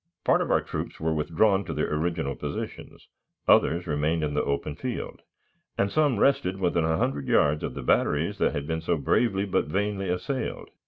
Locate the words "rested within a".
6.17-6.97